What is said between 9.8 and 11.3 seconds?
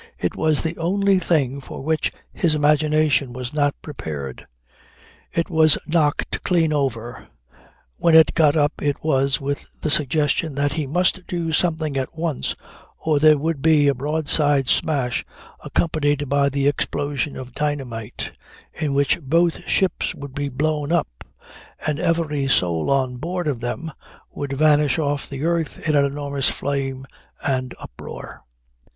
the suggestion that he must